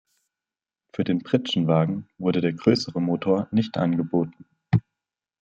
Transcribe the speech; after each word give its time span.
Für 0.95 1.03
den 1.03 1.21
Pritschenwagen 1.21 2.09
wurde 2.17 2.41
der 2.41 2.53
größere 2.53 2.99
Motor 2.99 3.47
nicht 3.51 3.77
angeboten. 3.77 4.47